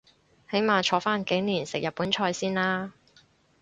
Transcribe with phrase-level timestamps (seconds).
[0.49, 2.91] 起碼坐返幾年食日本菜先啦